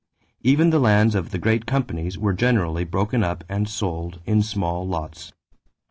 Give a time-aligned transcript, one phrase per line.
[0.41, 4.83] Even the lands of the great companies were generally broken up and sold in small
[4.87, 5.31] lots.